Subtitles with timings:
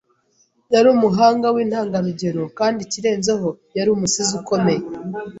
[0.73, 4.83] Yari umuhanga wintangarugero, kandi ikirenzeho, yari umusizi ukomeye.